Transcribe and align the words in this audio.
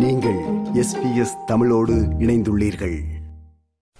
நீங்கள் 0.00 0.38
எஸ்பிஎஸ் 0.74 1.44
தமிழோடு 1.46 1.94
இணைந்துள்ளீர்கள். 2.18 2.98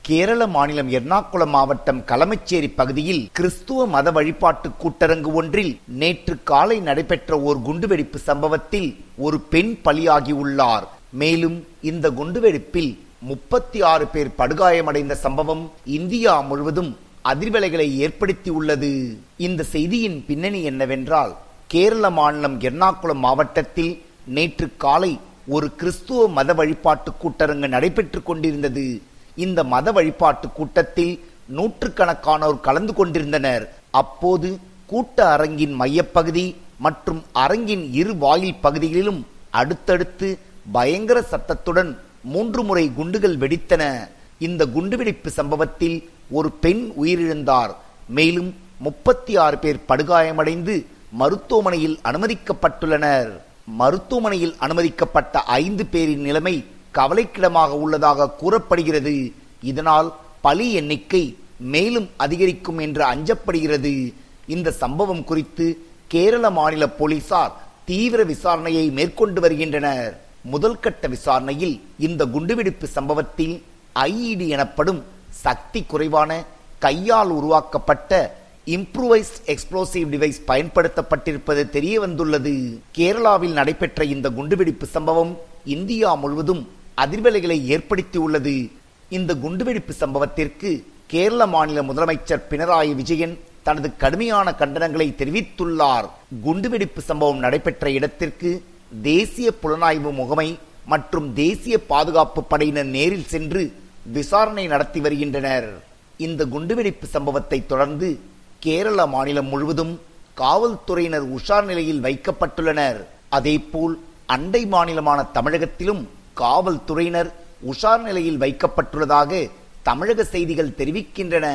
கேரள 0.03 0.47
மாநிலம் 0.47 0.91
எர்ணாகுளம் 0.91 1.49
மாவட்டம் 1.49 2.01
களமச்சேரி 2.07 2.73
பகுதியில் 2.75 3.29
கிறிஸ்துவ 3.33 3.87
மத 3.87 4.11
வழிபாட்டு 4.11 4.69
கூட்டரங்கு 4.69 5.33
ஒன்றில் 5.33 5.79
நேற்று 5.87 6.43
காலை 6.43 6.81
நடைபெற்ற 6.81 7.41
ஓர் 7.41 7.63
குண்டுவெடிப்பு 7.63 8.19
சம்பவத்தில் 8.19 8.97
ஒரு 9.17 9.41
பெண் 9.41 9.79
பலியாகியுள்ளார். 9.85 10.83
மேலும் 11.13 11.67
இந்த 11.83 12.11
குண்டுவெடிப்பில் 12.11 12.99
முப்பத்தி 13.21 13.83
ஆறு 13.83 14.07
பேர் 14.07 14.35
படுகாயமடைந்த 14.39 15.15
சம்பவம் 15.15 15.71
இந்தியா 15.85 16.41
முழுவதும் 16.41 16.97
அதிர்வலைகளை 17.25 17.89
ஏற்படுத்தியுள்ளது. 18.07 19.17
இந்த 19.37 19.63
செய்தியின் 19.63 20.25
பின்னணி 20.27 20.63
என்னவென்றால் 20.63 21.37
கேரள 21.67 22.11
மாநிலம் 22.11 22.61
எர்ணாகுளம் 22.61 23.25
மாவட்டத்தில் 23.27 24.03
நேற்று 24.27 24.71
காலை 24.77 25.21
ஒரு 25.47 25.75
கிறிஸ்துவ 25.75 26.29
மத 26.29 26.55
வழிபாட்டு 26.55 27.13
கூட்டரங்கு 27.23 27.69
நடைபெற்றுக் 27.69 28.27
கொண்டிருந்தது. 28.27 29.03
இந்த 29.37 29.65
மத 29.65 29.93
வழிபாட்டு 29.93 30.49
கூட்டத்தில் 30.49 31.25
நூற்றுக்கணக்கானோர் 31.57 32.61
கலந்து 32.61 32.95
கொண்டிருந்தனர். 32.95 33.73
அப்போது 33.91 34.59
கூட்ட 34.87 35.31
அரங்கின் 35.31 35.73
மையப்பகுதி 35.73 36.57
மற்றும் 36.79 37.23
அரங்கின் 37.33 37.93
இரு 37.93 38.17
வாயில் 38.17 38.61
பகுதிகளிலும் 38.61 39.27
அடுத்தடுத்து 39.51 40.39
பயங்கர 40.73 41.23
சத்தத்துடன் 41.23 41.99
மூன்று 42.23 42.65
முறை 42.65 42.93
குண்டுகள் 42.95 43.37
வெடித்தன. 43.37 44.09
இந்த 44.39 44.67
குண்டுவெடிப்பு 44.67 45.31
சம்பவத்தில் 45.31 46.11
ஒரு 46.31 46.51
பெண் 46.51 46.93
உயிரிழந்தார். 47.03 47.71
மேலும் 48.09 48.55
முப்பத்தி 48.79 49.37
ஆறு 49.37 49.59
பேர் 49.59 49.79
படுகாயமடைந்து 49.89 50.87
மருத்துவமனையில் 51.13 51.99
அனுமதிக்கப்பட்டுள்ளனர். 52.05 53.31
மருத்துவமனையில் 53.79 54.55
அனுமதிக்கப்பட்ட 54.59 55.43
ஐந்து 55.43 55.87
பேரின் 55.87 56.21
நிலைமை 56.21 56.65
கவலைக்கிடமாக 56.95 57.69
உள்ளதாக 57.69 58.31
கூறப்படுகிறது. 58.31 59.33
இதனால் 59.63 60.15
பலி 60.41 60.73
எண்ணிக்கை 60.73 61.37
மேலும் 61.59 62.09
அதிகரிக்கும் 62.17 62.79
என்று 62.79 63.03
அஞ்சப்படுகிறது. 63.05 64.15
இந்த 64.47 64.71
சம்பவம் 64.71 65.25
குறித்து 65.25 65.67
கேரள 66.09 66.51
மாநில 66.51 66.89
போலீசார் 66.89 67.53
தீவிர 67.85 68.25
விசாரணையை 68.25 68.93
மேற்கொண்டு 68.93 69.41
வருகின்றனர். 69.41 70.21
முதல் 70.43 70.79
கட்ட 70.79 71.07
விசாரணையில் 71.09 71.81
இந்த 71.99 72.25
குண்டுவெடிப்பு 72.25 72.87
சம்பவத்தில் 72.87 73.63
ஐஇடி 73.95 74.49
எனப்படும் 74.49 75.05
சக்தி 75.31 75.83
குறைவான 75.83 76.45
கையால் 76.79 77.29
உருவாக்கப்பட்ட 77.29 78.40
இம்ப்ரூவைஸ்ட் 78.67 79.39
எக்ஸ்ப்ளோசிவ் 79.47 80.09
டிவைஸ் 80.15 80.39
பயன்படுத்தப்பட்டிருப்பது 80.47 81.71
தெரிய 81.71 82.01
வந்துள்ளது. 82.01 82.81
கேரளாவில் 82.97 83.53
நடைபெற்ற 83.53 84.05
இந்த 84.05 84.31
குண்டுவெடிப்பு 84.31 84.87
சம்பவம் 84.87 85.39
இந்தியா 85.65 86.15
முழுவதும் 86.15 86.69
அதிர்வலைகளை 86.97 87.59
ஏற்படுத்தியுள்ளது 87.75 88.71
இந்த 89.09 89.35
குண்டுவெடிப்பு 89.35 89.93
சம்பவத்திற்கு 90.01 90.85
கேரள 91.07 91.47
மாநில 91.47 91.83
முதலமைச்சர் 91.83 92.47
பினராயி 92.51 92.95
விஜயன் 92.95 93.39
தனது 93.63 93.97
கடுமையான 93.97 94.55
கண்டனங்களை 94.59 95.09
தெரிவித்துள்ளார். 95.21 96.07
குண்டுவெடிப்பு 96.45 97.01
சம்பவம் 97.01 97.39
நடைபெற்ற 97.39 97.91
இடத்திற்கு 97.91 98.63
தேசிய 99.03 99.51
புலனாய்வு 99.63 100.13
முகமை 100.13 100.59
மற்றும் 100.87 101.35
தேசிய 101.35 101.79
பாதுகாப்பு 101.93 102.43
படையினர் 102.45 102.91
நேரில் 102.97 103.31
சென்று 103.35 103.73
விசாரணை 104.13 104.67
நடத்தி 104.67 105.01
வருகின்றனர். 105.01 105.69
இந்த 106.17 106.45
குண்டுவெடிப்பு 106.45 107.07
சம்பவத்தை 107.07 107.67
தொடர்ந்து 107.67 108.21
கேரள 108.65 109.01
மாநிலம் 109.13 109.49
முழுவதும் 109.53 109.93
காவல்துறையினர் 110.41 111.27
உஷார் 111.37 111.67
நிலையில் 111.71 112.03
வைக்கப்பட்டுள்ளனர். 112.07 112.99
அதேபோல் 113.37 113.95
அண்டை 114.35 114.63
மாநிலமான 114.75 115.21
தமிழகத்திலும் 115.37 116.03
காவல்துறையினர் 116.41 117.31
உஷார் 117.73 118.03
நிலையில் 118.07 118.41
வைக்கப்பட்டுள்ளதாக 118.43 119.41
தமிழக 119.89 120.25
செய்திகள் 120.35 120.77
தெரிவிக்கின்றன. 120.81 121.47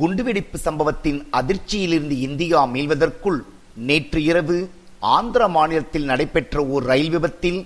குண்டுவெடிப்பு 0.00 0.58
சம்பவத்தின் 0.66 1.18
அதிர்ச்சியிலிருந்து 1.40 2.16
இந்தியா 2.28 2.60
மீள்வதற்குள் 2.74 3.40
நேற்று 3.88 4.20
இரவு 4.30 4.58
ஆந்திர 5.16 5.42
மாநிலத்தில் 5.56 6.08
நடைபெற்ற 6.10 6.64
ஓர் 6.74 6.84
ரயில் 6.90 7.12
விபத்தில் 7.16 7.60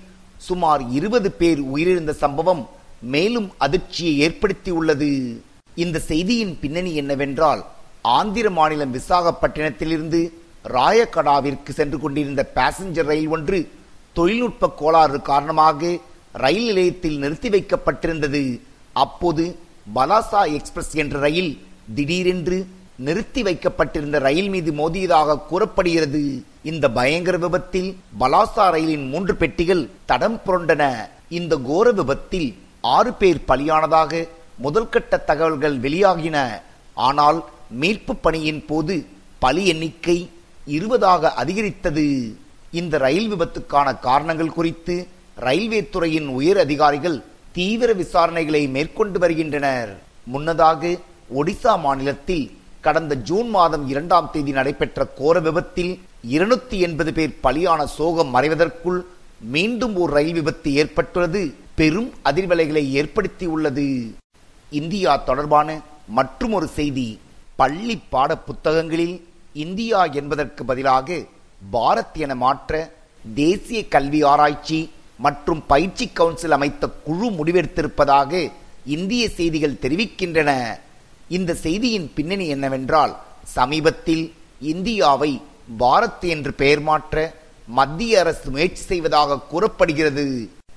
சுமார் 0.49 0.83
இருபது 0.99 1.31
பேர் 1.41 1.61
உயிரிழந்த 1.75 2.13
சம்பவம் 2.25 2.63
மேலும் 3.15 3.51
அதிர்ச்சியை 3.67 4.15
ஏற்படுத்தியுள்ளது. 4.27 5.11
இந்த 5.83 5.99
செய்தியின் 6.11 6.55
பின்னணி 6.63 6.95
என்னவென்றால் 7.03 7.63
ஆந்திர 8.03 8.51
மாநிலம் 8.51 8.95
விசாகப்பட்டினத்திலிருந்து 8.95 10.21
ராயகடாவிற்கு 10.65 11.71
சென்று 11.71 11.99
கொண்டிருந்த 11.99 12.43
பாசஞ்சர் 12.55 13.09
ரயில் 13.11 13.29
ஒன்று 13.29 13.71
தொழில்நுட்ப 14.13 14.71
கோளாறு 14.81 15.23
காரணமாக 15.23 15.99
ரயில் 16.33 16.67
நிலையத்தில் 16.67 17.19
நிறுத்தி 17.19 17.49
வைக்கப்பட்டிருந்தது. 17.49 18.61
அப்போது 18.93 19.59
பலாசா 19.95 20.43
எக்ஸ்பிரஸ் 20.57 20.95
என்ற 20.95 21.19
ரயில் 21.19 21.53
திடீரென்று 21.95 22.67
நிறுத்தி 22.97 23.43
வைக்கப்பட்டிருந்த 23.43 24.19
ரயில் 24.19 24.49
மீது 24.49 24.73
மோதியதாக 24.73 25.39
கூறப்படுகிறது. 25.51 26.43
இந்த 26.63 26.91
பயங்கர 26.91 27.37
விபத்தில் 27.39 27.97
பலாசா 28.21 28.67
ரயிலின் 28.77 29.09
மூன்று 29.09 29.37
பெட்டிகள் 29.37 29.89
தடம் 30.07 30.41
புரண்டன. 30.47 31.09
இந்த 31.29 31.57
கோர 31.57 31.93
விபத்தில் 31.93 32.59
ஆறு 32.81 33.13
பேர் 33.13 33.41
பலியானதாக 33.49 34.29
முதல்கட்ட 34.63 35.25
தகவல்கள் 35.25 35.79
வெளியாகின. 35.81 36.63
ஆனால் 36.95 37.45
மீட்பு 37.71 38.17
பணியின் 38.17 38.63
போது 38.67 38.95
பலி 39.39 39.67
எண்ணிக்கை 39.67 40.29
இருபதாக 40.67 41.33
அதிகரித்தது. 41.33 42.37
இந்த 42.71 42.99
ரயில் 42.99 43.33
விபத்துக்கான 43.33 43.99
காரணங்கள் 43.99 44.57
குறித்து 44.59 45.07
ரயில்வே 45.37 45.89
துறையின் 45.89 46.27
உயர் 46.27 46.59
அதிகாரிகள் 46.59 47.23
தீவிர 47.53 47.93
விசாரணைகளை 47.93 48.71
மேற்கொண்டு 48.71 49.19
வருகின்றனர். 49.19 50.01
முன்னதாக 50.25 50.97
ஒடிசா 51.35 51.79
மாநிலத்தில் 51.79 52.51
கடந்த 52.81 53.15
ஜூன் 53.15 53.49
மாதம் 53.49 53.89
இரண்டாம் 53.89 54.29
தேதி 54.33 54.53
நடைபெற்ற 54.53 55.07
கோர 55.07 55.41
விபத்தில் 55.41 56.01
இருநூத்தி 56.31 56.77
எண்பது 56.87 57.13
பேர் 57.13 57.39
பலியான 57.43 57.85
சோகம் 57.85 58.35
மறைவதற்குள் 58.35 59.01
மீண்டும் 59.39 59.97
ஒரு 59.97 60.13
ரயில் 60.13 60.33
விபத்து 60.33 60.75
ஏற்பட்டுள்ளது. 60.75 61.55
பெரும் 61.75 62.13
அதிர்வலைகளை 62.25 62.85
ஏற்படுத்தியுள்ளது. 63.01 64.11
இந்தியா 64.71 65.17
தொடர்பான 65.17 65.81
மற்றும் 66.07 66.53
ஒரு 66.53 66.67
செய்தி. 66.67 67.21
பள்ளி 67.61 67.97
பாட 68.13 68.31
புத்தகங்களில் 68.49 69.17
இந்தியா 69.65 70.01
என்பதற்கு 70.21 70.63
பதிலாக 70.71 71.19
பாரத் 71.73 72.19
என 72.25 72.35
மாற்ற 72.45 72.73
தேசிய 73.35 73.81
கல்வி 73.95 74.21
ஆராய்ச்சி 74.33 74.81
மற்றும் 75.25 75.63
பயிற்சி 75.73 76.07
கவுன்சில் 76.19 76.55
அமைத்த 76.57 76.85
குழு 77.07 77.27
முடிவெடுத்திருப்பதாக 77.39 78.33
இந்திய 78.97 79.25
செய்திகள் 79.39 79.81
தெரிவிக்கின்றன. 79.83 80.51
இந்த 81.37 81.57
செய்தியின் 81.65 82.09
பின்னணி 82.17 82.47
என்னவென்றால் 82.55 83.13
சமீபத்தில் 83.57 84.25
இந்தியாவை 84.73 85.33
பாரத் 85.83 86.25
என்று 86.35 86.53
பெயர் 86.63 86.83
மாற்ற 86.89 87.17
மத்திய 87.79 88.21
அரசு 88.23 88.49
முயற்சி 88.55 88.83
செய்வதாக 88.93 89.41
கூறப்படுகிறது. 89.51 90.25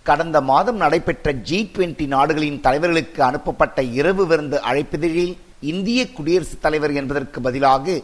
கடந்த 0.09 0.37
மாதம் 0.51 0.79
நடைபெற்ற 0.83 1.31
ஜி 1.47 1.59
டுவெண்டி 1.73 2.05
நாடுகளின் 2.13 2.59
தலைவர்களுக்கு 2.65 3.21
அனுப்பப்பட்ட 3.29 3.77
இரவு 3.99 4.23
விருந்து 4.31 4.57
அழைப்பிதழில் 4.69 5.33
இந்திய 5.71 5.99
குடியரசுத் 6.11 6.63
தலைவர் 6.65 6.93
என்பதற்கு 6.99 7.41
பதிலாக 7.41 7.95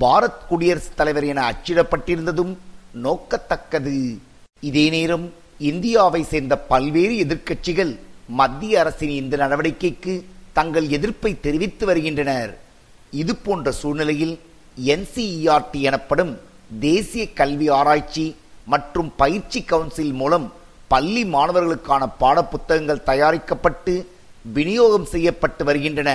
பாரத் 0.00 0.44
குடியரசுத் 0.48 0.96
தலைவர் 1.00 1.26
என 1.32 1.40
அச்சிடப்பட்டிருந்ததும் 1.50 2.54
நோக்கத்தக்கது. 3.04 3.96
இதே 4.60 4.84
நேரம் 4.94 5.26
இந்தியாவை 5.70 6.22
சேர்ந்த 6.30 6.54
பல்வேறு 6.70 7.14
எதிர்க்கட்சிகள் 7.24 7.92
மத்திய 8.40 8.80
அரசின் 8.80 9.12
இந்த 9.22 9.34
நடவடிக்கைக்கு 9.42 10.14
தங்கள் 10.52 10.86
எதிர்ப்பை 10.96 11.32
தெரிவித்து 11.40 11.86
வருகின்றனர். 11.86 12.52
இது 13.10 13.32
போன்ற 13.36 13.72
சூழ்நிலையில் 13.80 14.34
என்சிஇஆர்டி 14.94 15.80
எனப்படும் 15.90 16.32
தேசிய 16.80 17.24
கல்வி 17.40 17.68
ஆராய்ச்சி 17.78 18.26
மற்றும் 18.72 19.12
பயிற்சி 19.16 19.62
கவுன்சில் 19.62 20.14
மூலம் 20.22 20.46
பள்ளி 20.88 21.22
மாணவர்களுக்கான 21.34 22.02
பாடப்புத்தகங்கள் 22.20 23.06
தயாரிக்கப்பட்டு 23.10 23.94
விநியோகம் 24.56 25.08
செய்யப்பட்டு 25.14 25.62
வருகின்றன. 25.64 26.10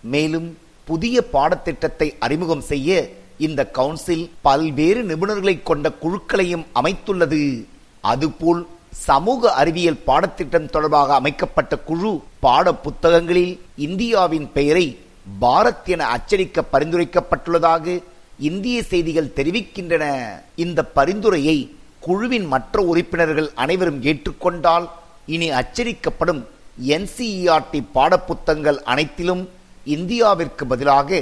மேலும் 0.00 0.58
புதிய 0.84 1.22
பாடத்திட்டத்தை 1.32 2.14
அறிமுகம் 2.18 2.60
செய்ய 2.60 3.10
இந்த 3.38 3.66
கவுன்சில் 3.66 4.30
பல்வேறு 4.40 5.02
நிபுணர்களை 5.04 5.62
கொண்ட 5.62 5.92
குழுக்களையும் 6.02 6.66
அமைத்துள்ளது. 6.74 7.66
அதுபோல் 8.00 8.66
சமூக 8.90 9.52
அறிவியல் 9.52 10.02
பாடத்திட்டம் 10.04 10.70
தொடர்பாக 10.70 11.14
அமைக்கப்பட்ட 11.14 11.78
குழு 11.78 12.22
பாட 12.40 12.74
புத்தகங்களில் 12.74 13.60
இந்தியாவின் 13.76 14.52
பெயரை 14.52 14.98
பாரத் 15.40 15.84
என 15.84 16.06
அச்சடிக்க 16.06 16.64
பரிந்துரைக்கப்பட்டுள்ளதாக 16.72 18.02
இந்திய 18.38 18.82
செய்திகள் 18.82 19.32
தெரிவிக்கின்றன. 19.36 20.22
இந்த 20.56 20.84
பரிந்துரையை 20.84 21.74
குழுவின் 22.00 22.46
மற்ற 22.46 22.82
உறுப்பினர்கள் 22.82 23.50
அனைவரும் 23.54 24.02
ஏற்றுக்கொண்டால் 24.02 24.88
இனி 25.26 25.50
அச்சடிக்கப்படும் 25.50 26.44
என்சிஇஆர்டி 26.86 27.82
பாடப்புத்தகங்கள் 27.94 28.78
அனைத்திலும் 28.84 29.48
இந்தியாவிற்கு 29.86 30.64
பதிலாக 30.68 31.20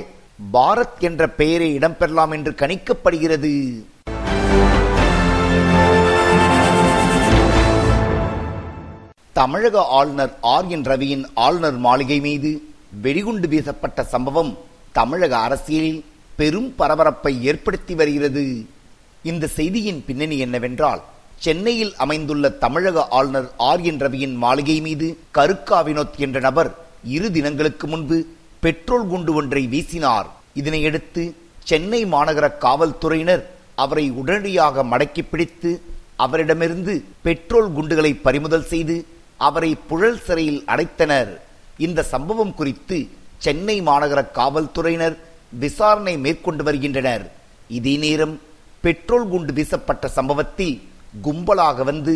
பாரத் 0.52 1.00
என்ற 1.00 1.28
பெயரை 1.28 1.78
இடம்பெறலாம் 1.78 2.32
என்று 2.32 2.52
கணிக்கப்படுகிறது. 2.52 3.52
தமிழக 9.32 9.84
ஆளுநர் 9.98 10.32
ஆர் 10.40 10.68
என் 10.68 10.82
ரவியின் 10.82 11.24
ஆளுநர் 11.34 11.76
மாளிகை 11.76 12.20
மீது 12.20 12.50
வெடிகுண்டு 13.02 13.48
வீசப்பட்ட 13.48 14.04
சம்பவம் 14.04 14.58
தமிழக 14.92 15.36
அரசியலில் 15.36 16.04
பெரும் 16.36 16.74
பரபரப்பை 16.76 17.44
ஏற்படுத்தி 17.44 17.94
வருகிறது. 17.94 18.66
இந்த 19.22 19.46
செய்தியின் 19.46 20.04
பின்னணி 20.06 20.38
என்னவென்றால் 20.38 21.02
சென்னையில் 21.38 21.94
அமைந்துள்ள 21.96 22.48
தமிழக 22.48 23.06
ஆளுநர் 23.08 23.48
ஆர் 23.56 23.80
என் 23.80 24.00
ரவியின் 24.00 24.34
மாளிகை 24.34 24.80
மீது 24.80 25.18
கருக்கா 25.30 25.82
வினோத் 25.82 26.16
என்ற 26.16 26.40
நபர் 26.40 26.70
இரு 27.04 27.30
தினங்களுக்கு 27.32 27.86
முன்பு 27.86 28.18
பெட்ரோல் 28.64 29.06
குண்டு 29.10 29.32
ஒன்றை 29.38 29.62
வீசினார். 29.74 30.28
இதனையடுத்து 30.60 31.22
சென்னை 31.68 32.00
மாநகர 32.14 32.46
காவல்துறையினர் 32.64 33.44
அவரை 33.82 34.04
உடனடியாக 34.20 34.84
மடக்கி 34.92 35.22
பிடித்து 35.30 35.70
அவரிடமிருந்து 36.24 36.94
பெட்ரோல் 37.26 37.68
குண்டுகளை 37.76 38.12
பறிமுதல் 38.26 38.66
செய்து 38.72 38.96
அவரை 39.48 39.70
புழல் 39.90 40.20
சிறையில் 40.26 40.62
அடைத்தனர். 40.72 41.30
இந்த 41.86 42.06
சம்பவம் 42.12 42.54
குறித்து 42.60 42.98
சென்னை 43.44 43.76
மாநகர 43.88 44.20
காவல்துறையினர் 44.38 45.16
விசாரணை 45.64 46.14
மேற்கொண்டு 46.24 46.62
வருகின்றனர். 46.68 47.24
இதே 47.78 47.94
நேரம் 48.04 48.34
பெட்ரோல் 48.86 49.28
குண்டு 49.32 49.52
வீசப்பட்ட 49.58 50.08
சம்பவத்தில் 50.18 50.74
கும்பலாக 51.26 51.84
வந்து 51.90 52.14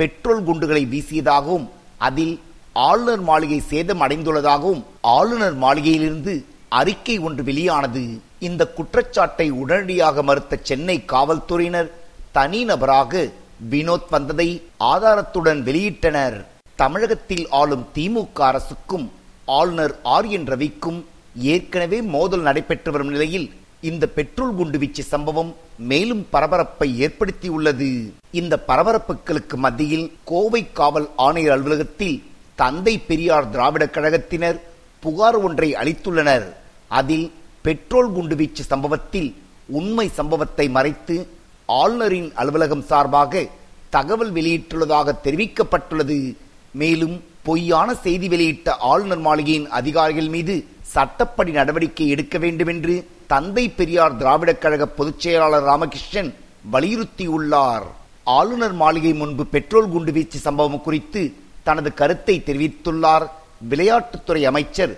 பெட்ரோல் 0.00 0.42
குண்டுகளை 0.48 0.82
வீசியதாகவும் 0.94 1.66
அதில் 2.08 2.34
ஆளுநர் 2.72 3.20
மாளிகை 3.20 3.60
சேதம் 3.60 4.00
அடைந்துள்ளதாகவும் 4.00 4.82
ஆளுநர் 5.00 5.58
மாளிகையிலிருந்து 5.58 6.44
அறிக்கை 6.68 7.18
ஒன்று 7.18 7.44
வெளியானது. 7.44 8.20
இந்த 8.38 8.66
குற்றச்சாட்டை 8.66 9.50
உடனடியாக 9.50 10.22
மறுத்த 10.22 10.58
சென்னை 10.62 11.04
காவல்துறையினர் 11.04 11.90
தனிநபராக 12.34 13.32
வினோத் 13.70 14.08
வந்ததை 14.10 14.62
ஆதாரத்துடன் 14.78 15.60
வெளியிட்டனர். 15.62 16.44
தமிழகத்தில் 16.74 17.46
ஆளும் 17.50 17.86
திமுக 17.94 18.40
அரசுக்கும் 18.40 19.12
ஆளுநர் 19.44 19.94
ஆர் 20.02 20.26
என் 20.26 20.44
ரவிக்கும் 20.44 21.04
ஏற்கனவே 21.36 22.02
மோதல் 22.02 22.40
நடைபெற்று 22.40 22.90
வரும் 22.92 23.08
நிலையில் 23.08 23.52
இந்த 23.80 24.06
பெட்ரோல் 24.06 24.54
குண்டு 24.54 24.78
வீச்சு 24.78 25.02
சம்பவம் 25.02 25.54
மேலும் 25.76 26.26
பரபரப்பை 26.30 26.88
ஏற்படுத்தியுள்ளது. 27.06 28.12
இந்த 28.30 28.64
பரபரப்புகளுக்கு 28.68 29.56
மத்தியில் 29.56 30.12
கோவை 30.24 30.72
காவல் 30.72 31.08
ஆணையர் 31.16 31.54
அலுவலகத்தில் 31.56 32.22
தந்தை 32.54 32.98
பெரியார் 32.98 33.50
திராவிடக் 33.50 33.94
கழகத்தினர் 33.96 34.60
புகார் 35.00 35.36
ஒன்றை 35.36 35.72
அளித்துள்ளனர். 35.72 36.46
அதில் 36.88 37.32
பெட்ரோல் 37.62 38.12
குண்டு 38.12 38.36
வீச்சு 38.36 38.62
சம்பவத்தில் 38.62 39.34
உண்மை 39.66 40.08
சம்பவத்தை 40.08 40.68
மறைத்து 40.68 41.28
ஆளுநரின் 41.66 42.32
அலுவலகம் 42.34 42.82
சார்பாக 42.82 43.46
தகவல் 43.90 44.32
வெளியிட்டுள்ளதாக 44.32 45.14
தெரிவிக்கப்பட்டுள்ளது. 45.24 46.36
மேலும் 46.72 47.24
பொய்யான 47.42 47.94
செய்தி 47.94 48.28
வெளியிட்ட 48.28 48.76
ஆளுநர் 48.76 49.18
மாளிகையின் 49.18 49.68
அதிகாரிகள் 49.68 50.28
மீது 50.28 50.64
சட்டப்படி 50.82 51.50
நடவடிக்கை 51.50 52.08
எடுக்க 52.08 52.38
வேண்டும் 52.38 52.66
என்று 52.66 53.08
தந்தை 53.26 53.68
பெரியார் 53.68 54.16
திராவிடக் 54.16 54.58
கழக 54.58 54.86
பொதுச் 54.86 55.20
செயலாளர் 55.20 55.62
ராமகிருஷ்ணன் 55.62 56.34
வலியுறுத்தியுள்ளார். 56.72 57.86
ஆளுநர் 58.24 58.72
மாளிகை 58.72 59.12
முன்பு 59.12 59.46
பெட்ரோல் 59.46 59.88
குண்டு 59.88 60.12
வீச்சு 60.12 60.38
சம்பவம் 60.38 60.82
குறித்து 60.82 61.34
தனது 61.66 61.90
கருத்தை 62.00 62.36
தெரிவித்துள்ளார் 62.46 63.26
விளையாட்டுத்துறை 63.70 64.42
அமைச்சர் 64.50 64.92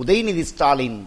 உதயநிதி 0.00 0.42
ஸ்டாலின். 0.50 0.98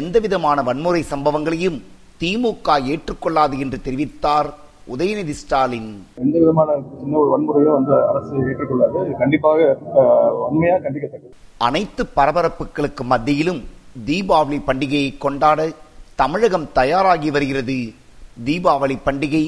எந்தவிதமான 0.00 0.58
வன்முறை 0.68 1.02
சம்பவங்களையும் 1.12 1.78
திமுக 2.20 2.76
ஏற்றுக்கொள்ளாது 2.92 3.54
என்று 3.64 3.78
தெரிவித்தார் 3.86 4.48
உதயநிதி 4.94 5.34
ஸ்டாலின். 5.40 5.90
எந்த 6.24 6.36
விதமான 6.42 6.70
சின்ன 7.00 7.18
ஒரு 7.22 7.30
வன்முறையும் 7.34 7.76
வந்து 7.78 7.94
அரசு 8.10 8.32
ஏற்றுக்கொள்ளாது. 8.50 9.00
கண்டிப்பாக 9.22 9.58
வன்மையாக 10.44 10.82
கண்டிக்கத்தக்கது. 10.86 11.34
அனைத்து 11.66 12.02
பரபரப்புகளுக்கு 12.18 13.04
மத்தியிலும் 13.12 13.60
தீபாவளி 14.08 14.58
பண்டிகையை 14.68 15.10
கொண்டாட 15.24 15.68
தமிழகம் 16.22 16.66
தயாராகி 16.78 17.30
வருகிறது. 17.36 17.78
தீபாவளி 18.46 18.96
பண்டிகை 19.06 19.44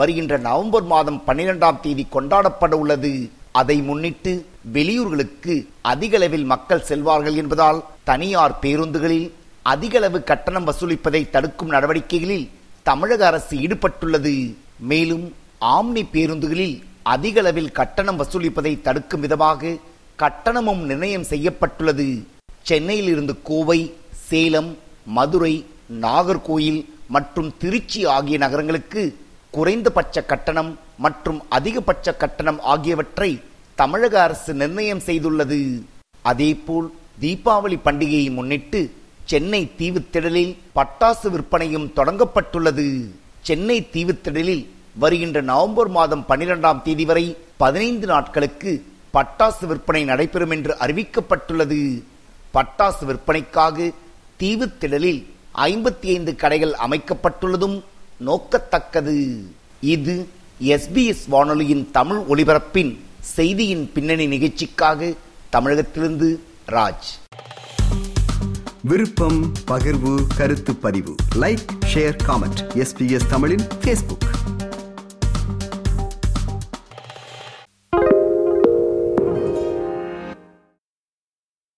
வருகின்ற 0.00 0.34
நவம்பர் 0.48 0.86
மாதம் 0.94 1.20
பன்னிரெண்டாம் 1.26 1.82
தேதி 1.84 2.06
கொண்டாடப்பட 2.16 2.74
உள்ளது. 2.82 3.12
அதை 3.60 3.76
முன்னிட்டு 3.88 4.32
வெளியூர்களுக்கு 4.76 5.54
அதிகளவில் 5.92 6.46
மக்கள் 6.52 6.86
செல்வார்கள் 6.88 7.36
என்பதால் 7.42 7.78
தனியார் 8.04 8.54
பேருந்துகளில் 8.62 9.28
அதிகளவு 9.72 10.18
கட்டணம் 10.30 10.66
வசூலிப்பதை 10.68 11.22
தடுக்கும் 11.30 11.72
நடவடிக்கைகளில் 11.74 12.46
தமிழக 12.82 13.26
அரசு 13.26 13.54
ஈடுபட்டுள்ளது. 13.64 14.34
மேலும் 14.90 15.24
ஆம்னி 15.76 16.02
பேருந்துகளில் 16.14 16.76
அதிகளவில் 17.14 17.72
கட்டணம் 17.72 18.20
வசூலிப்பதை 18.20 18.72
தடுக்கும் 18.86 19.20
விதமாக 19.20 19.78
கட்டணமும் 20.22 20.82
நிர்ணயம் 20.90 21.28
செய்யப்பட்டுள்ளது. 21.32 22.08
சென்னையில் 22.68 23.10
இருந்து 23.14 23.34
கோவை 23.42 23.80
சேலம் 24.28 24.70
மதுரை 25.18 25.54
நாகர்கோயில் 26.04 26.80
மற்றும் 27.14 27.52
திருச்சி 27.60 28.00
ஆகிய 28.16 28.38
நகரங்களுக்கு 28.38 29.02
குறைந்தபட்ச 29.56 30.20
கட்டணம் 30.32 30.78
மற்றும் 31.04 31.40
அதிகபட்ச 31.56 32.12
கட்டணம் 32.22 32.60
ஆகியவற்றை 32.72 33.30
தமிழக 33.80 34.14
அரசு 34.26 34.52
நிர்ணயம் 34.60 35.02
செய்துள்ளது. 35.08 35.58
அதேபோல் 36.30 36.88
தீபாவளி 37.22 37.76
பண்டிகையை 37.86 38.26
முன்னிட்டு 38.36 38.80
சென்னை 39.30 39.60
தீவுத்திடலில் 39.78 40.52
பட்டாசு 40.76 41.28
விற்பனையும் 41.34 41.86
தொடங்கப்பட்டுள்ளது. 41.98 42.86
சென்னை 43.48 43.76
தீவுத்திடலில் 43.94 44.64
வருகின்ற 45.02 45.38
நவம்பர் 45.50 45.90
மாதம் 45.96 46.24
பனிரெண்டாம் 46.28 46.80
தேதி 46.86 47.04
வரை 47.10 47.24
பதினைந்து 47.62 48.06
நாட்களுக்கு 48.12 48.72
பட்டாசு 49.16 49.64
விற்பனை 49.70 50.02
நடைபெறும் 50.10 50.52
என்று 50.56 50.72
அறிவிக்கப்பட்டுள்ளது. 50.84 51.80
பட்டாசு 52.56 53.04
விற்பனைக்காக 53.10 53.90
தீவுத்திடலில் 54.42 55.20
ஐம்பத்தி 55.68 56.08
ஐந்து 56.16 56.34
கடைகள் 56.42 56.74
அமைக்கப்பட்டுள்ளதும் 56.86 57.78
நோக்கத்தக்கது. 58.28 59.16
இது 59.94 60.16
எஸ்பிஎஸ் 60.74 61.24
வானொலியின் 61.34 61.84
தமிழ் 61.98 62.20
ஒலிபரப்பின் 62.32 62.92
செய்தியின் 63.20 63.92
பின்னணி 63.92 64.26
நிகழ்ச்சிக்காக 64.26 65.12
தமிழகத்திலிருந்து 65.52 66.38
ராஜ். 66.68 67.08
விருப்பம் 68.82 69.52
பகிர்வு 69.66 70.26
கருத்து 70.36 70.74
பதிவு. 70.74 71.14
லைக் 71.34 71.66
ஷேர் 71.94 72.16
காமெண்ட் 72.26 72.84
எஸ்பிஎஸ் 72.84 73.26
தமிழின் 73.26 73.66
பேஸ்புக் 73.80 74.28